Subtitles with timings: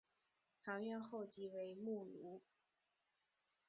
[0.63, 2.41] 堂院后即为墓庐。